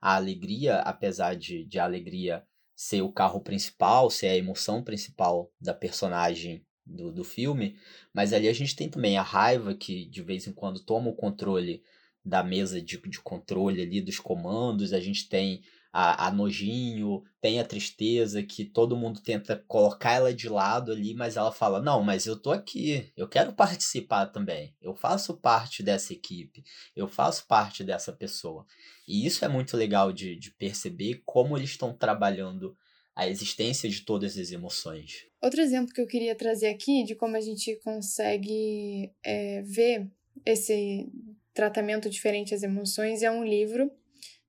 a 0.00 0.16
alegria, 0.16 0.78
apesar 0.80 1.36
de, 1.36 1.64
de 1.64 1.78
a 1.78 1.84
alegria 1.84 2.44
ser 2.74 3.02
o 3.02 3.12
carro 3.12 3.40
principal, 3.40 4.10
ser 4.10 4.28
a 4.28 4.36
emoção 4.36 4.82
principal 4.82 5.50
da 5.60 5.72
personagem 5.72 6.66
do, 6.84 7.10
do 7.10 7.24
filme, 7.24 7.76
mas 8.12 8.32
ali 8.32 8.48
a 8.48 8.52
gente 8.52 8.76
tem 8.76 8.88
também 8.88 9.16
a 9.16 9.22
raiva 9.22 9.74
que 9.74 10.06
de 10.06 10.22
vez 10.22 10.46
em 10.46 10.52
quando 10.52 10.84
toma 10.84 11.10
o 11.10 11.16
controle 11.16 11.82
da 12.26 12.42
mesa 12.42 12.82
de, 12.82 12.98
de 12.98 13.20
controle 13.20 13.80
ali 13.80 14.00
dos 14.00 14.18
comandos, 14.18 14.92
a 14.92 14.98
gente 14.98 15.28
tem 15.28 15.62
a, 15.92 16.26
a 16.26 16.30
nojinho, 16.30 17.22
tem 17.40 17.60
a 17.60 17.64
tristeza 17.64 18.42
que 18.42 18.64
todo 18.64 18.96
mundo 18.96 19.22
tenta 19.22 19.64
colocar 19.68 20.12
ela 20.12 20.34
de 20.34 20.48
lado 20.48 20.90
ali, 20.90 21.14
mas 21.14 21.36
ela 21.36 21.52
fala: 21.52 21.80
Não, 21.80 22.02
mas 22.02 22.26
eu 22.26 22.36
tô 22.36 22.50
aqui, 22.50 23.10
eu 23.16 23.28
quero 23.28 23.52
participar 23.54 24.26
também, 24.26 24.74
eu 24.82 24.94
faço 24.94 25.34
parte 25.38 25.82
dessa 25.82 26.12
equipe, 26.12 26.64
eu 26.94 27.06
faço 27.06 27.46
parte 27.46 27.84
dessa 27.84 28.12
pessoa. 28.12 28.66
E 29.06 29.24
isso 29.24 29.44
é 29.44 29.48
muito 29.48 29.76
legal 29.76 30.12
de, 30.12 30.36
de 30.36 30.50
perceber 30.50 31.22
como 31.24 31.56
eles 31.56 31.70
estão 31.70 31.94
trabalhando 31.94 32.76
a 33.14 33.26
existência 33.26 33.88
de 33.88 34.02
todas 34.02 34.36
as 34.36 34.50
emoções. 34.50 35.26
Outro 35.40 35.60
exemplo 35.62 35.94
que 35.94 36.00
eu 36.00 36.06
queria 36.06 36.34
trazer 36.34 36.68
aqui 36.68 37.04
de 37.04 37.14
como 37.14 37.36
a 37.36 37.40
gente 37.40 37.74
consegue 37.76 39.12
é, 39.24 39.62
ver 39.62 40.10
esse 40.44 41.08
tratamento 41.56 42.10
diferente 42.10 42.54
às 42.54 42.62
emoções 42.62 43.22
é 43.22 43.30
um 43.30 43.42
livro 43.42 43.90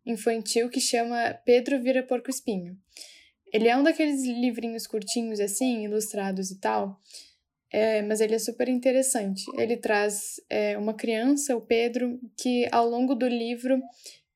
infantil 0.05 0.69
que 0.69 0.79
chama 0.79 1.33
Pedro 1.45 1.81
Vira 1.81 2.03
Porco 2.03 2.29
Espinho. 2.29 2.77
Ele 3.51 3.69
é 3.69 3.77
um 3.77 3.81
daqueles 3.81 4.23
livrinhos 4.23 4.85
curtinhos 4.85 5.39
assim, 5.39 5.85
ilustrados 5.85 6.51
e 6.51 6.59
tal, 6.59 6.99
é, 7.71 8.01
mas 8.01 8.19
ele 8.19 8.35
é 8.35 8.39
super 8.39 8.67
interessante. 8.67 9.43
Ele 9.57 9.77
traz 9.77 10.35
é, 10.49 10.77
uma 10.77 10.93
criança, 10.93 11.55
o 11.55 11.61
Pedro, 11.61 12.19
que 12.37 12.67
ao 12.71 12.87
longo 12.87 13.15
do 13.15 13.27
livro 13.27 13.81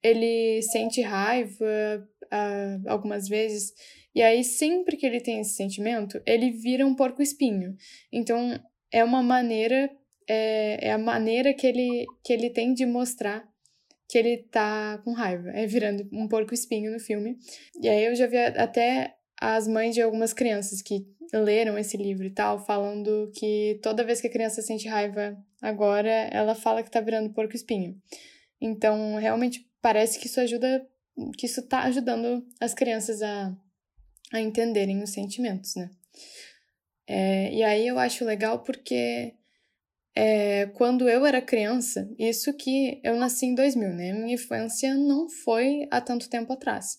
ele 0.01 0.61
sente 0.63 1.01
raiva 1.01 2.07
uh, 2.23 2.89
algumas 2.89 3.27
vezes, 3.27 3.73
e 4.15 4.21
aí 4.21 4.43
sempre 4.43 4.97
que 4.97 5.05
ele 5.05 5.19
tem 5.19 5.41
esse 5.41 5.55
sentimento, 5.55 6.21
ele 6.25 6.51
vira 6.51 6.87
um 6.87 6.95
porco-espinho. 6.95 7.75
Então 8.11 8.59
é 8.91 9.03
uma 9.03 9.21
maneira, 9.21 9.89
é, 10.27 10.87
é 10.87 10.91
a 10.91 10.97
maneira 10.97 11.53
que 11.53 11.65
ele, 11.67 12.05
que 12.23 12.33
ele 12.33 12.49
tem 12.49 12.73
de 12.73 12.85
mostrar 12.85 13.49
que 14.07 14.17
ele 14.17 14.37
tá 14.51 14.97
com 15.05 15.13
raiva, 15.13 15.49
é 15.51 15.65
virando 15.65 16.07
um 16.11 16.27
porco 16.27 16.53
espinho 16.53 16.91
no 16.91 16.99
filme. 16.99 17.37
E 17.81 17.87
aí 17.87 18.05
eu 18.05 18.13
já 18.13 18.27
vi 18.27 18.37
até 18.37 19.15
as 19.39 19.67
mães 19.67 19.95
de 19.95 20.01
algumas 20.01 20.33
crianças 20.33 20.81
que 20.81 21.07
leram 21.33 21.77
esse 21.77 21.95
livro 21.95 22.25
e 22.25 22.29
tal, 22.29 22.59
falando 22.65 23.31
que 23.33 23.79
toda 23.81 24.03
vez 24.03 24.19
que 24.19 24.27
a 24.27 24.31
criança 24.31 24.61
sente 24.61 24.87
raiva 24.87 25.37
agora, 25.61 26.09
ela 26.31 26.53
fala 26.53 26.83
que 26.83 26.91
tá 26.91 26.99
virando 26.99 27.33
porco 27.33 27.55
espinho. 27.55 27.95
Então, 28.59 29.15
realmente 29.15 29.65
parece 29.81 30.19
que 30.19 30.27
isso 30.27 30.41
ajuda, 30.41 30.85
que 31.37 31.45
isso 31.45 31.65
tá 31.67 31.83
ajudando 31.83 32.45
as 32.59 32.73
crianças 32.73 33.21
a, 33.21 33.55
a 34.33 34.41
entenderem 34.41 35.01
os 35.01 35.11
sentimentos, 35.11 35.75
né? 35.75 35.89
É, 37.07 37.53
e 37.53 37.63
aí 37.63 37.87
eu 37.87 37.97
acho 37.97 38.23
legal 38.25 38.59
porque 38.59 39.33
é, 40.15 40.67
quando 40.73 41.07
eu 41.07 41.25
era 41.25 41.41
criança, 41.41 42.09
isso 42.19 42.53
que 42.53 42.99
eu 43.03 43.15
nasci 43.15 43.45
em 43.45 43.55
2000, 43.55 43.93
né? 43.93 44.13
Minha 44.13 44.35
infância 44.35 44.93
não 44.93 45.29
foi 45.29 45.87
há 45.89 46.01
tanto 46.01 46.29
tempo 46.29 46.51
atrás. 46.51 46.97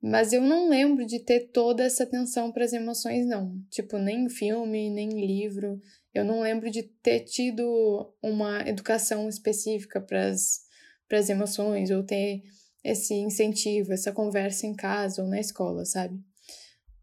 Mas 0.00 0.32
eu 0.32 0.42
não 0.42 0.68
lembro 0.68 1.06
de 1.06 1.18
ter 1.18 1.50
toda 1.50 1.82
essa 1.82 2.04
atenção 2.04 2.52
para 2.52 2.64
as 2.64 2.72
emoções, 2.72 3.26
não. 3.26 3.58
Tipo, 3.70 3.98
nem 3.98 4.28
filme, 4.28 4.90
nem 4.90 5.08
livro. 5.26 5.80
Eu 6.12 6.24
não 6.24 6.42
lembro 6.42 6.70
de 6.70 6.82
ter 6.82 7.20
tido 7.20 8.14
uma 8.22 8.60
educação 8.68 9.28
específica 9.28 10.00
para 10.00 10.28
as 10.28 11.28
emoções, 11.30 11.90
ou 11.90 12.04
ter 12.04 12.42
esse 12.84 13.14
incentivo, 13.14 13.92
essa 13.94 14.12
conversa 14.12 14.66
em 14.66 14.74
casa 14.74 15.22
ou 15.22 15.28
na 15.28 15.40
escola, 15.40 15.86
sabe? 15.86 16.20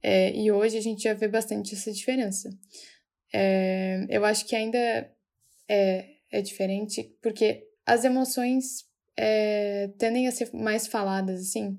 É, 0.04 0.32
e 0.36 0.52
hoje 0.52 0.78
a 0.78 0.82
gente 0.82 1.04
já 1.04 1.14
vê 1.14 1.28
bastante 1.28 1.74
essa 1.74 1.92
diferença. 1.92 2.50
É, 3.34 4.06
eu 4.10 4.24
acho 4.24 4.46
que 4.46 4.56
ainda 4.56 5.12
é, 5.72 6.06
é 6.30 6.42
diferente, 6.42 7.16
porque 7.22 7.66
as 7.86 8.04
emoções 8.04 8.86
é, 9.18 9.90
tendem 9.98 10.28
a 10.28 10.32
ser 10.32 10.54
mais 10.54 10.86
faladas, 10.86 11.40
assim, 11.40 11.78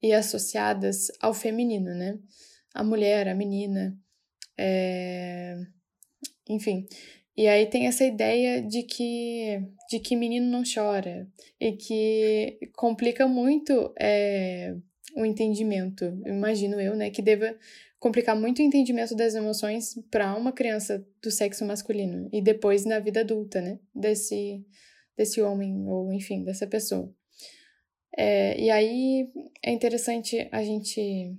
e 0.00 0.12
associadas 0.12 1.08
ao 1.20 1.34
feminino, 1.34 1.92
né? 1.94 2.16
A 2.72 2.84
mulher, 2.84 3.26
a 3.26 3.34
menina, 3.34 3.98
é... 4.56 5.56
enfim. 6.48 6.86
E 7.36 7.48
aí 7.48 7.66
tem 7.66 7.88
essa 7.88 8.04
ideia 8.04 8.62
de 8.62 8.84
que, 8.84 9.60
de 9.90 9.98
que 9.98 10.14
menino 10.14 10.46
não 10.46 10.62
chora 10.62 11.26
e 11.58 11.72
que 11.72 12.58
complica 12.76 13.26
muito 13.26 13.92
é, 13.98 14.76
o 15.16 15.24
entendimento, 15.24 16.04
imagino 16.24 16.80
eu, 16.80 16.94
né? 16.94 17.10
Que 17.10 17.22
deva 17.22 17.56
complicar 18.04 18.38
muito 18.38 18.58
o 18.58 18.62
entendimento 18.62 19.14
das 19.16 19.34
emoções 19.34 19.94
para 20.10 20.36
uma 20.36 20.52
criança 20.52 21.02
do 21.22 21.30
sexo 21.30 21.64
masculino 21.64 22.28
e 22.30 22.42
depois 22.42 22.84
na 22.84 22.98
vida 22.98 23.20
adulta, 23.20 23.62
né? 23.62 23.78
Desse, 23.94 24.62
desse 25.16 25.40
homem 25.40 25.86
ou, 25.86 26.12
enfim, 26.12 26.44
dessa 26.44 26.66
pessoa. 26.66 27.10
É, 28.14 28.60
e 28.60 28.70
aí 28.70 29.32
é 29.62 29.72
interessante 29.72 30.46
a 30.52 30.62
gente, 30.62 31.34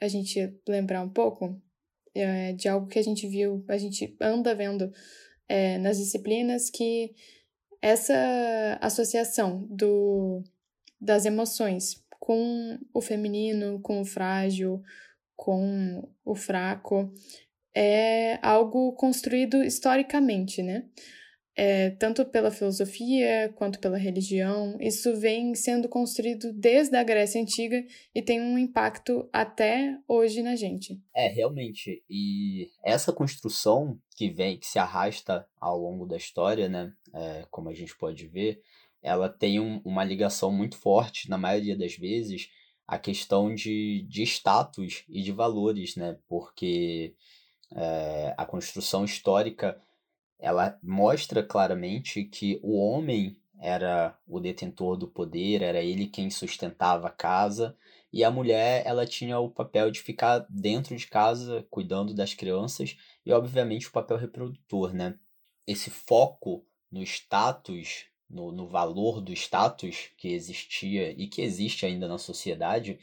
a 0.00 0.08
gente 0.08 0.58
lembrar 0.66 1.04
um 1.04 1.08
pouco 1.08 1.56
é, 2.12 2.52
de 2.54 2.68
algo 2.68 2.88
que 2.88 2.98
a 2.98 3.04
gente 3.04 3.28
viu, 3.28 3.64
a 3.68 3.78
gente 3.78 4.16
anda 4.20 4.56
vendo 4.56 4.92
é, 5.48 5.78
nas 5.78 5.98
disciplinas, 5.98 6.68
que 6.68 7.14
essa 7.80 8.76
associação 8.80 9.64
do, 9.70 10.42
das 11.00 11.26
emoções 11.26 12.04
com 12.18 12.76
o 12.92 13.00
feminino, 13.00 13.80
com 13.80 14.00
o 14.00 14.04
frágil, 14.04 14.82
com 15.36 16.08
o 16.24 16.34
fraco 16.34 17.12
é 17.74 18.38
algo 18.42 18.92
construído 18.94 19.62
historicamente, 19.62 20.62
né? 20.62 20.84
É, 21.58 21.90
tanto 21.90 22.22
pela 22.26 22.50
filosofia 22.50 23.50
quanto 23.56 23.78
pela 23.80 23.96
religião, 23.96 24.76
isso 24.78 25.16
vem 25.16 25.54
sendo 25.54 25.88
construído 25.88 26.52
desde 26.52 26.94
a 26.96 27.02
Grécia 27.02 27.40
Antiga 27.40 27.82
e 28.14 28.20
tem 28.20 28.42
um 28.42 28.58
impacto 28.58 29.26
até 29.32 29.98
hoje 30.06 30.42
na 30.42 30.54
gente. 30.54 31.00
É, 31.14 31.28
realmente. 31.28 32.02
E 32.10 32.68
essa 32.84 33.10
construção 33.10 33.98
que 34.14 34.28
vem, 34.28 34.58
que 34.58 34.66
se 34.66 34.78
arrasta 34.78 35.46
ao 35.58 35.78
longo 35.78 36.04
da 36.04 36.18
história, 36.18 36.68
né? 36.68 36.92
É, 37.14 37.46
como 37.50 37.70
a 37.70 37.74
gente 37.74 37.96
pode 37.96 38.26
ver, 38.26 38.60
ela 39.02 39.28
tem 39.28 39.58
um, 39.58 39.80
uma 39.82 40.04
ligação 40.04 40.52
muito 40.52 40.76
forte, 40.76 41.30
na 41.30 41.38
maioria 41.38 41.76
das 41.76 41.96
vezes, 41.96 42.50
a 42.86 42.98
questão 42.98 43.54
de, 43.54 44.06
de 44.08 44.22
status 44.22 45.04
e 45.08 45.22
de 45.22 45.32
valores, 45.32 45.96
né? 45.96 46.18
Porque 46.28 47.14
é, 47.72 48.34
a 48.36 48.46
construção 48.46 49.04
histórica 49.04 49.80
ela 50.38 50.78
mostra 50.82 51.42
claramente 51.42 52.24
que 52.24 52.60
o 52.62 52.76
homem 52.76 53.36
era 53.58 54.16
o 54.26 54.38
detentor 54.38 54.96
do 54.96 55.08
poder, 55.08 55.62
era 55.62 55.80
ele 55.80 56.06
quem 56.06 56.30
sustentava 56.30 57.08
a 57.08 57.10
casa, 57.10 57.76
e 58.12 58.22
a 58.22 58.30
mulher 58.30 58.82
ela 58.86 59.06
tinha 59.06 59.38
o 59.38 59.50
papel 59.50 59.90
de 59.90 60.00
ficar 60.00 60.46
dentro 60.48 60.94
de 60.96 61.06
casa 61.06 61.66
cuidando 61.70 62.14
das 62.14 62.34
crianças 62.34 62.96
e 63.24 63.32
obviamente 63.32 63.88
o 63.88 63.92
papel 63.92 64.16
reprodutor, 64.16 64.92
né? 64.92 65.18
Esse 65.66 65.90
foco 65.90 66.64
no 66.90 67.02
status 67.02 68.06
no, 68.28 68.52
no 68.52 68.66
valor 68.66 69.20
do 69.20 69.32
status 69.32 70.10
que 70.16 70.28
existia 70.28 71.12
e 71.12 71.26
que 71.28 71.42
existe 71.42 71.86
ainda 71.86 72.08
na 72.08 72.18
sociedade, 72.18 72.98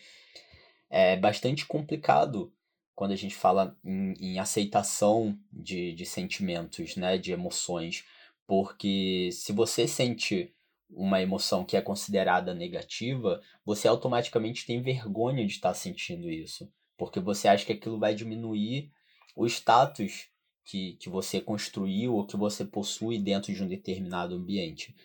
é 0.89 1.15
bastante 1.15 1.65
complicado 1.65 2.53
quando 2.95 3.11
a 3.11 3.15
gente 3.15 3.35
fala 3.35 3.75
em, 3.83 4.13
em 4.19 4.39
aceitação 4.39 5.37
de, 5.51 5.93
de 5.93 6.05
sentimentos, 6.05 6.95
né, 6.95 7.17
de 7.17 7.31
emoções, 7.31 8.05
porque 8.45 9.29
se 9.31 9.51
você 9.51 9.87
sente 9.87 10.53
uma 10.89 11.21
emoção 11.21 11.65
que 11.65 11.75
é 11.75 11.81
considerada 11.81 12.53
negativa, 12.53 13.41
você 13.65 13.87
automaticamente 13.87 14.65
tem 14.65 14.81
vergonha 14.81 15.45
de 15.45 15.53
estar 15.53 15.73
sentindo 15.73 16.29
isso, 16.29 16.71
porque 16.97 17.19
você 17.19 17.47
acha 17.47 17.65
que 17.65 17.73
aquilo 17.73 17.97
vai 17.97 18.13
diminuir 18.13 18.91
o 19.35 19.47
status 19.47 20.27
que, 20.63 20.93
que 20.93 21.09
você 21.09 21.41
construiu 21.41 22.15
ou 22.15 22.25
que 22.25 22.37
você 22.37 22.63
possui 22.65 23.19
dentro 23.19 23.53
de 23.53 23.63
um 23.63 23.67
determinado 23.67 24.35
ambiente. 24.35 24.95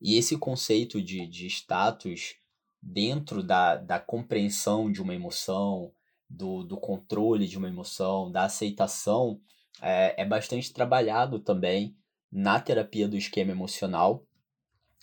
E 0.00 0.16
esse 0.16 0.36
conceito 0.36 1.02
de, 1.02 1.26
de 1.26 1.46
status 1.46 2.36
dentro 2.80 3.42
da, 3.42 3.76
da 3.76 3.98
compreensão 3.98 4.90
de 4.90 5.02
uma 5.02 5.14
emoção, 5.14 5.92
do, 6.28 6.62
do 6.62 6.76
controle 6.76 7.46
de 7.46 7.56
uma 7.56 7.68
emoção, 7.68 8.30
da 8.30 8.44
aceitação 8.44 9.40
é, 9.80 10.22
é 10.22 10.24
bastante 10.24 10.72
trabalhado 10.72 11.38
também 11.38 11.96
na 12.30 12.60
terapia 12.60 13.08
do 13.08 13.16
esquema 13.16 13.52
emocional 13.52 14.24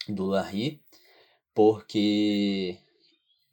do 0.08 0.24
Larry, 0.26 0.80
porque 1.52 2.78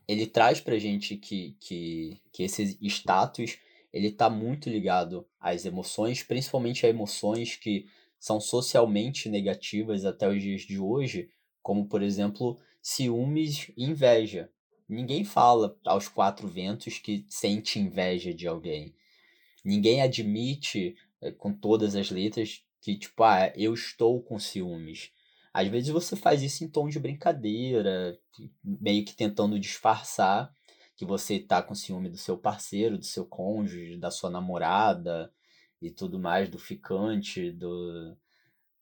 ele 0.08 0.28
traz 0.28 0.62
pra 0.62 0.78
gente 0.78 1.18
que, 1.18 1.58
que, 1.60 2.22
que 2.32 2.44
esse 2.44 2.78
status 2.82 3.58
ele 3.94 4.08
está 4.08 4.30
muito 4.30 4.70
ligado 4.70 5.26
às 5.40 5.66
emoções, 5.66 6.24
principalmente 6.24 6.86
a 6.86 6.90
emoções 6.90 7.56
que 7.56 7.86
são 8.20 8.42
socialmente 8.42 9.30
negativas 9.30 10.04
até 10.04 10.28
os 10.28 10.42
dias 10.42 10.62
de 10.62 10.80
hoje, 10.80 11.30
como 11.62 11.86
por 11.88 12.02
exemplo 12.02 12.60
ciúmes 12.82 13.72
e 13.78 13.84
inveja. 13.86 14.50
Ninguém 14.90 15.24
fala 15.24 15.78
aos 15.86 16.08
quatro 16.08 16.48
ventos 16.48 16.98
que 16.98 17.26
sente 17.30 17.80
inveja 17.80 18.34
de 18.34 18.48
alguém. 18.48 18.96
Ninguém 19.64 20.02
admite 20.02 20.96
eh, 21.22 21.32
com 21.32 21.54
todas 21.54 21.96
as 21.96 22.10
letras 22.10 22.64
que, 22.82 22.98
tipo, 22.98 23.24
ah, 23.24 23.52
eu 23.56 23.74
estou 23.74 24.22
com 24.22 24.38
ciúmes. 24.38 25.12
Às 25.54 25.68
vezes 25.68 25.90
você 25.90 26.16
faz 26.16 26.42
isso 26.42 26.64
em 26.64 26.68
tom 26.68 26.90
de 26.90 27.00
brincadeira, 27.00 28.20
meio 28.64 29.06
que 29.06 29.16
tentando 29.16 29.60
disfarçar 29.60 30.54
que 30.96 31.06
você 31.06 31.40
tá 31.40 31.62
com 31.62 31.76
ciúme 31.76 32.10
do 32.10 32.18
seu 32.18 32.38
parceiro, 32.38 32.98
do 32.98 33.06
seu 33.06 33.26
cônjuge, 33.26 33.98
da 33.98 34.12
sua 34.12 34.30
namorada 34.30 35.32
e 35.82 35.90
tudo 35.90 36.20
mais, 36.20 36.50
do 36.50 36.60
ficante, 36.60 37.52
do, 37.52 38.16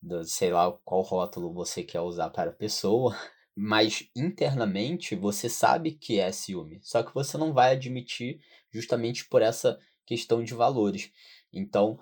do 0.01 0.23
sei 0.23 0.51
lá 0.51 0.71
qual 0.83 1.01
rótulo 1.01 1.53
você 1.53 1.83
quer 1.83 2.01
usar 2.01 2.29
para 2.29 2.51
a 2.51 2.53
pessoa. 2.53 3.15
Mas 3.55 4.09
internamente 4.15 5.13
você 5.15 5.49
sabe 5.49 5.91
que 5.91 6.19
é 6.19 6.31
ciúme, 6.31 6.79
só 6.81 7.03
que 7.03 7.13
você 7.13 7.37
não 7.37 7.53
vai 7.53 7.73
admitir 7.73 8.39
justamente 8.71 9.27
por 9.27 9.41
essa 9.41 9.77
questão 10.05 10.41
de 10.41 10.53
valores. 10.53 11.11
Então, 11.51 11.99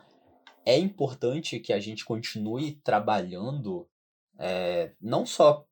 é 0.64 0.78
importante 0.78 1.60
que 1.60 1.74
a 1.74 1.80
gente 1.80 2.06
continue 2.06 2.76
trabalhando 2.84 3.90
é, 4.38 4.94
não 5.02 5.26
só 5.26 5.66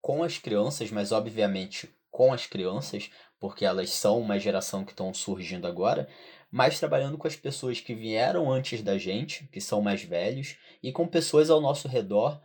com 0.00 0.22
as 0.22 0.38
crianças, 0.38 0.90
mas 0.90 1.12
obviamente 1.12 1.94
com 2.10 2.32
as 2.32 2.46
crianças, 2.46 3.10
porque 3.40 3.64
elas 3.64 3.90
são 3.90 4.20
uma 4.20 4.38
geração 4.38 4.84
que 4.84 4.92
estão 4.92 5.12
surgindo 5.14 5.66
agora, 5.66 6.06
mas 6.50 6.78
trabalhando 6.78 7.16
com 7.16 7.26
as 7.26 7.34
pessoas 7.34 7.80
que 7.80 7.94
vieram 7.94 8.52
antes 8.52 8.82
da 8.82 8.98
gente, 8.98 9.48
que 9.48 9.60
são 9.60 9.80
mais 9.80 10.02
velhos, 10.02 10.56
e 10.82 10.92
com 10.92 11.08
pessoas 11.08 11.48
ao 11.48 11.60
nosso 11.60 11.88
redor, 11.88 12.40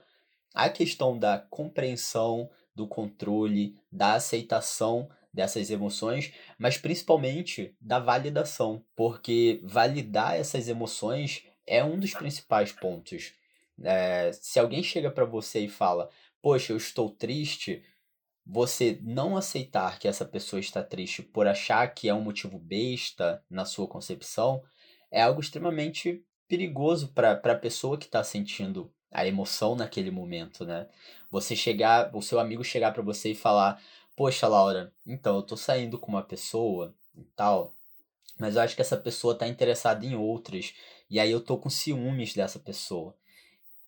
a 0.53 0.69
questão 0.69 1.19
da 1.19 1.37
compreensão, 1.37 2.49
do 2.73 2.87
controle, 2.87 3.75
da 3.91 4.13
aceitação 4.13 5.09
dessas 5.33 5.69
emoções, 5.69 6.31
mas 6.57 6.77
principalmente 6.77 7.75
da 7.79 7.99
validação, 7.99 8.81
porque 8.95 9.59
validar 9.63 10.35
essas 10.35 10.69
emoções 10.69 11.43
é 11.67 11.83
um 11.83 11.99
dos 11.99 12.13
principais 12.13 12.71
pontos. 12.71 13.33
É, 13.83 14.31
se 14.33 14.59
alguém 14.59 14.81
chega 14.81 15.11
para 15.11 15.25
você 15.25 15.61
e 15.61 15.69
fala, 15.69 16.09
poxa, 16.41 16.71
eu 16.71 16.77
estou 16.77 17.09
triste, 17.09 17.83
você 18.45 18.99
não 19.01 19.35
aceitar 19.35 19.97
que 19.97 20.07
essa 20.07 20.23
pessoa 20.23 20.59
está 20.59 20.83
triste 20.83 21.23
por 21.23 21.47
achar 21.47 21.87
que 21.93 22.07
é 22.07 22.13
um 22.13 22.21
motivo 22.21 22.59
besta 22.59 23.43
na 23.49 23.65
sua 23.65 23.87
concepção 23.87 24.61
é 25.11 25.21
algo 25.21 25.41
extremamente 25.41 26.23
perigoso 26.47 27.07
para 27.09 27.31
a 27.31 27.55
pessoa 27.55 27.97
que 27.97 28.05
está 28.05 28.23
sentindo 28.23 28.91
a 29.11 29.25
emoção 29.25 29.75
naquele 29.75 30.11
momento, 30.11 30.65
né? 30.65 30.87
Você 31.31 31.55
chegar, 31.55 32.13
o 32.15 32.21
seu 32.21 32.39
amigo 32.39 32.63
chegar 32.63 32.91
para 32.93 33.01
você 33.01 33.31
e 33.31 33.35
falar: 33.35 33.81
"Poxa, 34.15 34.47
Laura, 34.47 34.93
então 35.07 35.37
eu 35.37 35.41
tô 35.41 35.55
saindo 35.57 35.97
com 35.97 36.11
uma 36.11 36.21
pessoa 36.23 36.93
e 37.15 37.23
tal, 37.35 37.73
mas 38.37 38.55
eu 38.55 38.61
acho 38.61 38.75
que 38.75 38.81
essa 38.81 38.97
pessoa 38.97 39.35
tá 39.37 39.47
interessada 39.47 40.05
em 40.05 40.15
outras, 40.15 40.73
e 41.09 41.19
aí 41.19 41.31
eu 41.31 41.41
tô 41.41 41.57
com 41.57 41.69
ciúmes 41.69 42.33
dessa 42.33 42.59
pessoa" 42.59 43.15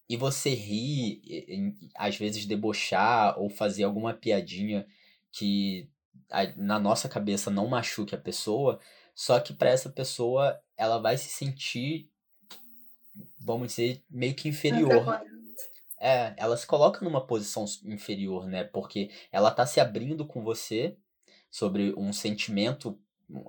e 0.09 0.15
você 0.15 0.53
rir, 0.53 1.21
às 1.95 2.15
vezes 2.15 2.45
debochar 2.45 3.37
ou 3.39 3.49
fazer 3.49 3.83
alguma 3.83 4.13
piadinha 4.13 4.87
que 5.31 5.89
na 6.55 6.79
nossa 6.79 7.09
cabeça 7.09 7.51
não 7.51 7.67
machuque 7.67 8.15
a 8.15 8.17
pessoa, 8.17 8.79
só 9.13 9.39
que 9.39 9.53
para 9.53 9.69
essa 9.69 9.89
pessoa 9.89 10.59
ela 10.77 10.97
vai 10.99 11.17
se 11.17 11.29
sentir, 11.29 12.09
vamos 13.39 13.69
dizer, 13.69 14.03
meio 14.09 14.33
que 14.33 14.49
inferior. 14.49 15.21
É, 15.99 16.35
ela 16.37 16.55
se 16.55 16.67
coloca 16.67 17.03
numa 17.03 17.25
posição 17.25 17.65
inferior, 17.83 18.45
né? 18.45 18.63
Porque 18.63 19.09
ela 19.31 19.49
tá 19.49 19.65
se 19.65 19.79
abrindo 19.79 20.25
com 20.27 20.43
você 20.43 20.95
sobre 21.49 21.93
um 21.97 22.13
sentimento, 22.13 22.99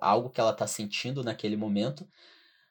algo 0.00 0.30
que 0.30 0.40
ela 0.40 0.54
tá 0.54 0.66
sentindo 0.66 1.22
naquele 1.22 1.56
momento, 1.56 2.08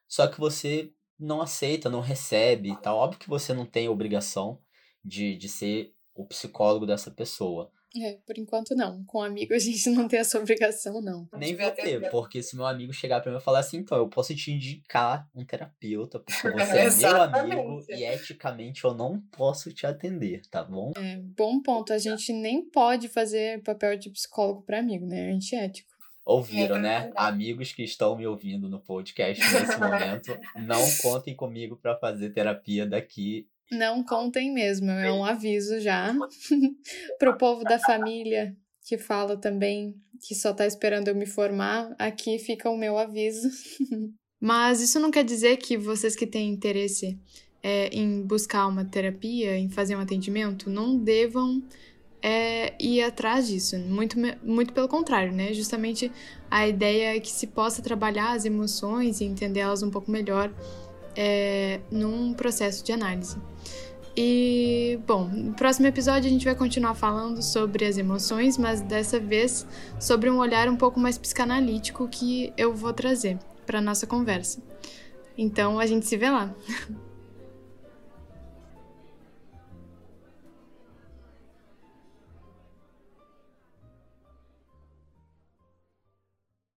só 0.07 0.27
que 0.27 0.39
você 0.39 0.91
não 1.19 1.41
aceita, 1.41 1.89
não 1.89 1.99
recebe 1.99 2.71
e 2.71 2.77
tal. 2.77 2.97
Óbvio 2.97 3.19
que 3.19 3.29
você 3.29 3.53
não 3.53 3.65
tem 3.65 3.87
a 3.87 3.91
obrigação 3.91 4.59
de, 5.03 5.35
de 5.35 5.49
ser 5.49 5.93
o 6.13 6.25
psicólogo 6.25 6.85
dessa 6.85 7.11
pessoa. 7.11 7.71
É, 7.95 8.17
por 8.25 8.37
enquanto 8.37 8.75
não. 8.75 9.03
Com 9.05 9.19
um 9.19 9.23
amigo 9.23 9.53
a 9.53 9.59
gente 9.59 9.89
não 9.89 10.07
tem 10.07 10.19
essa 10.19 10.37
obrigação, 10.39 11.01
não. 11.01 11.27
Nem 11.37 11.55
vai 11.55 11.71
ter, 11.71 12.09
porque 12.11 12.43
se 12.43 12.55
meu 12.55 12.65
amigo 12.65 12.93
chegar 12.93 13.21
pra 13.21 13.31
mim 13.31 13.37
e 13.37 13.41
falar 13.41 13.59
assim, 13.59 13.77
então, 13.77 13.97
eu 13.97 14.07
posso 14.07 14.35
te 14.35 14.51
indicar 14.51 15.27
um 15.33 15.45
terapeuta, 15.45 16.19
porque 16.19 16.51
você 16.51 17.05
é 17.05 17.11
meu 17.11 17.21
amigo 17.21 17.85
e 17.89 18.03
eticamente 18.03 18.83
eu 18.83 18.93
não 18.93 19.21
posso 19.31 19.71
te 19.71 19.87
atender, 19.87 20.41
tá 20.49 20.63
bom? 20.63 20.91
É, 20.97 21.17
bom 21.17 21.61
ponto. 21.61 21.93
A 21.93 21.97
gente 21.97 22.33
nem 22.33 22.69
pode 22.69 23.07
fazer 23.07 23.63
papel 23.63 23.97
de 23.97 24.09
psicólogo 24.09 24.61
para 24.63 24.79
amigo, 24.79 25.05
né? 25.05 25.31
Antiético 25.31 25.96
ouviram, 26.27 26.75
é 26.75 26.81
né? 26.81 27.11
Amigos 27.15 27.71
que 27.71 27.83
estão 27.83 28.15
me 28.17 28.27
ouvindo 28.27 28.67
no 28.69 28.79
podcast 28.79 29.41
nesse 29.41 29.77
momento, 29.79 30.37
não 30.57 30.83
contem 31.01 31.33
comigo 31.33 31.77
para 31.77 31.97
fazer 31.97 32.31
terapia 32.31 32.85
daqui. 32.85 33.47
Não 33.71 34.03
contem 34.03 34.53
mesmo, 34.53 34.91
é 34.91 35.11
um 35.11 35.23
aviso 35.23 35.79
já 35.79 36.13
pro 37.17 37.37
povo 37.37 37.63
da 37.63 37.79
família 37.79 38.55
que 38.85 38.97
fala 38.97 39.35
também 39.35 39.95
que 40.25 40.33
só 40.33 40.53
tá 40.53 40.65
esperando 40.65 41.09
eu 41.09 41.15
me 41.15 41.25
formar. 41.25 41.93
Aqui 41.99 42.39
fica 42.39 42.69
o 42.69 42.77
meu 42.77 42.97
aviso. 42.97 43.49
Mas 44.39 44.81
isso 44.81 44.99
não 44.99 45.11
quer 45.11 45.25
dizer 45.25 45.57
que 45.57 45.77
vocês 45.77 46.15
que 46.15 46.25
têm 46.25 46.49
interesse 46.49 47.19
é, 47.61 47.87
em 47.87 48.21
buscar 48.21 48.67
uma 48.67 48.85
terapia, 48.85 49.57
em 49.57 49.69
fazer 49.69 49.95
um 49.95 49.99
atendimento, 49.99 50.69
não 50.69 50.97
devam 50.97 51.61
é 52.21 52.73
ir 52.79 53.03
atrás 53.03 53.47
disso. 53.47 53.77
Muito, 53.77 54.17
muito 54.43 54.73
pelo 54.73 54.87
contrário, 54.87 55.31
né? 55.31 55.53
Justamente 55.53 56.11
a 56.49 56.67
ideia 56.67 57.15
é 57.15 57.19
que 57.19 57.31
se 57.31 57.47
possa 57.47 57.81
trabalhar 57.81 58.31
as 58.31 58.45
emoções 58.45 59.21
e 59.21 59.25
entendê-las 59.25 59.83
um 59.83 59.89
pouco 59.89 60.09
melhor 60.09 60.51
é, 61.15 61.79
num 61.91 62.33
processo 62.33 62.83
de 62.83 62.91
análise. 62.91 63.37
E, 64.19 64.99
bom, 65.05 65.25
no 65.25 65.53
próximo 65.53 65.85
episódio 65.85 66.27
a 66.27 66.31
gente 66.31 66.43
vai 66.43 66.55
continuar 66.55 66.95
falando 66.95 67.43
sobre 67.43 67.85
as 67.85 67.99
emoções, 67.99 68.57
mas 68.57 68.81
dessa 68.81 69.19
vez 69.19 69.65
sobre 69.99 70.27
um 70.27 70.39
olhar 70.39 70.67
um 70.67 70.75
pouco 70.75 70.99
mais 70.99 71.19
psicanalítico 71.19 72.07
que 72.07 72.51
eu 72.57 72.73
vou 72.73 72.91
trazer 72.93 73.37
para 73.63 73.79
nossa 73.79 74.07
conversa. 74.07 74.59
Então 75.37 75.79
a 75.79 75.85
gente 75.85 76.07
se 76.07 76.17
vê 76.17 76.31
lá. 76.31 76.51